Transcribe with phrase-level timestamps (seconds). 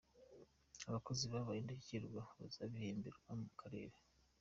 [0.89, 3.97] Abakozi babaye indashyikirwa bazabihemberwa Mukarere